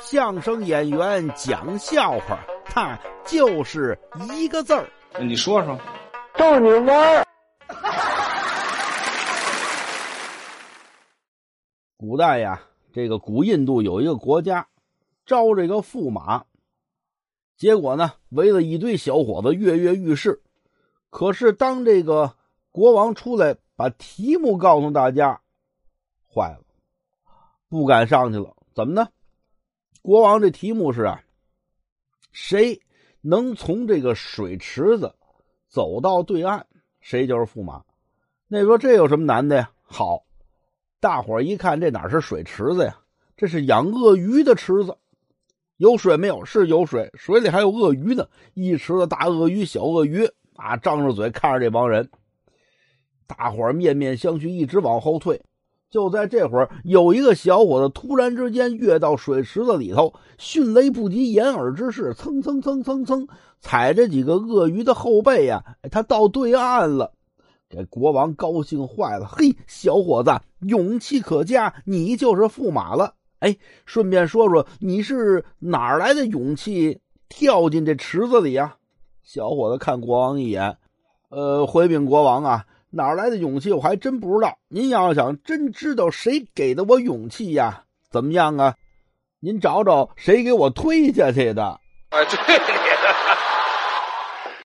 [0.00, 3.98] 相声演员讲笑话，他就是
[4.32, 4.88] 一个字儿。
[5.20, 5.76] 你说说，
[6.36, 7.24] 逗你玩儿。
[11.96, 14.68] 古代呀，这个古印度有一个国家，
[15.26, 16.44] 招这个驸马，
[17.56, 20.40] 结果呢，围了一堆小伙子跃跃欲试。
[21.10, 22.32] 可是当这个
[22.70, 25.40] 国王出来把题目告诉大家，
[26.32, 26.60] 坏了，
[27.68, 28.54] 不敢上去了。
[28.74, 29.08] 怎么呢？
[30.02, 31.22] 国王这题目是啊，
[32.32, 32.80] 谁
[33.20, 35.14] 能从这个水池子
[35.68, 36.64] 走到对岸，
[37.00, 37.84] 谁就是驸马。
[38.46, 39.70] 那说这有什么难的呀？
[39.82, 40.24] 好。
[41.00, 42.98] 大伙一看，这哪是水池子呀？
[43.36, 44.96] 这是养鳄鱼的池子，
[45.76, 46.44] 有水没有？
[46.44, 48.28] 是有水，水里还有鳄鱼呢。
[48.54, 52.10] 一池子大鳄鱼、小鳄鱼啊，张着嘴看着这帮人。
[53.28, 55.40] 大伙面面相觑，一直往后退。
[55.90, 63.26] 就在这会儿，有一个小伙子突然之间跃到水池子里头，迅雷不及掩耳之势，蹭蹭蹭蹭蹭，
[63.60, 67.12] 踩着几个鳄鱼的后背呀，他到对岸了。
[67.70, 73.14] 给国王高兴坏了，嘿，小伙子，勇气可嘉，你就是驸马了。
[73.40, 78.76] 哎，顺便说说，你是哪来的勇气跳进这池子里呀？
[79.22, 80.78] 小伙子看国王一眼，
[81.28, 84.58] 呃，回禀国王啊，哪来的勇气我还真不知道。
[84.68, 88.74] 您要想真知道谁给的我勇气呀，怎么样啊？
[89.40, 91.80] 您找找谁给我推下去的？
[92.10, 92.38] 哎，对。